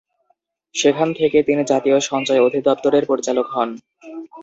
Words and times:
সেখান 0.75 1.07
থেকে 1.19 1.37
তিনি 1.47 1.61
জাতীয় 1.71 1.97
সঞ্চয় 2.09 2.43
অধিদপ্তরের 2.47 3.03
পরিচালক 3.05 3.47
হন। 3.51 3.69